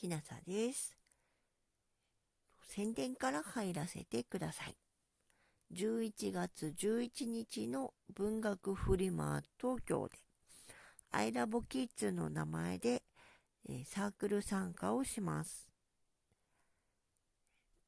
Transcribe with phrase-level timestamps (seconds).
[0.00, 0.96] きなさです。
[2.62, 4.76] 宣伝から入らせてください。
[5.74, 10.18] 11月11日の文学フリマ東京で、
[11.10, 13.02] アイラボキッズの名前で、
[13.68, 15.68] えー、サークル参加をします。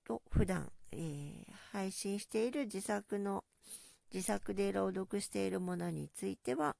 [0.04, 3.42] と、普段、えー、配信している自作の、
[4.12, 6.76] 自作で朗読しているものについては、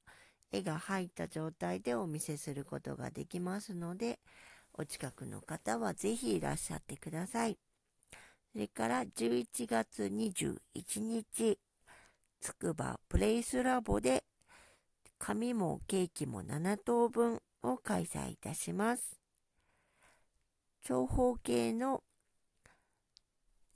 [0.50, 4.18] 絵が入った状態でお見せすることができますので、
[4.74, 7.58] お近くの方はぜひいらっしゃってください。
[8.52, 11.58] それから11月21日、
[12.40, 14.24] つくばプレイスラボで
[15.18, 19.20] 紙もケーキも7等分を開催いたします。
[20.82, 22.02] 長方形の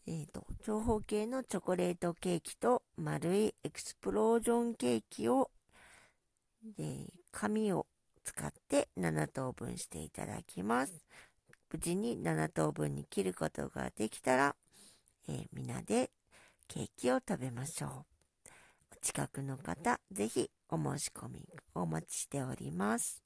[0.08, 5.50] えっ、ー、と、長方形のチョコレートケーキと丸いエクスプロージョンケーキを、
[6.78, 7.86] え紙を
[8.26, 10.92] 使って7等分していただきます。
[11.72, 14.56] 無事に7等分に切ることができたら、
[15.28, 16.10] えー、みんなで
[16.66, 17.90] ケーキを食べましょう。
[17.90, 23.22] お近くの方、ぜひお申し込みお待ちしております。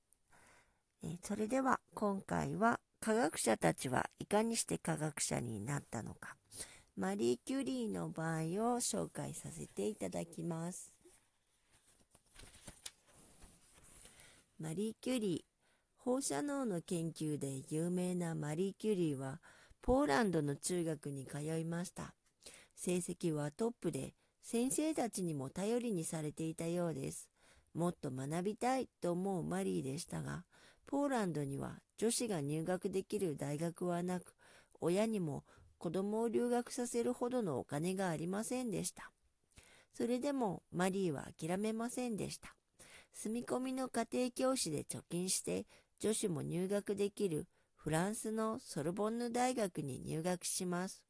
[1.03, 6.37] えー、それでは今回は科学者たちはいかにして科学者になったのか、
[6.97, 8.41] マリー・キュリーの場合を
[8.81, 10.93] 紹介させていただきます。
[14.61, 19.41] マリー・キュリー、放射能の研究で有名なマリー・キュリーは、
[19.81, 22.15] ポーランドの中学に通いました。
[22.77, 27.31] 成績はトップで、先生たちにも頼りにされていたようです。
[27.73, 30.45] もっと学びたいと思うマリーでしたが、
[30.87, 34.35] ポーランドには女子が入学できる大学はなく、
[34.79, 35.45] 親にも
[35.79, 39.11] 子供を留学させるほどのお金がありませんでした。
[39.95, 42.55] それでもマリーは諦めませんでした。
[43.13, 45.67] 住み込みの家庭教師で貯金して
[45.99, 51.03] 女子も入学できるフランスのソルボンヌ大学に入学します。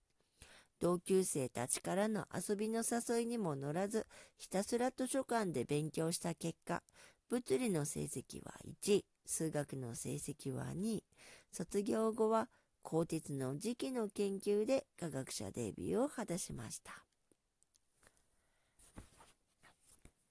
[0.80, 4.06] 同級生たちからの遊びの誘いにも乗らず、
[4.38, 6.82] ひたすら図書館で勉強した結果、
[7.28, 11.04] 物理の成績は1位、数学の成績は2位、
[11.52, 12.48] 卒業後は
[12.82, 17.04] 鋼鉄の時期の研究で科学者デビューを果たしました。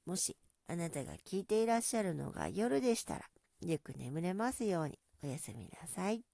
[0.05, 0.35] もし
[0.71, 3.21] あなたが聞いていらっしゃるのが夜でしたら、
[3.65, 6.28] よく眠れますようにおやすみなさい。